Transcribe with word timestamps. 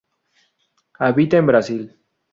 Habita 0.97 1.37
en 1.37 1.45
Brasil. 1.45 1.95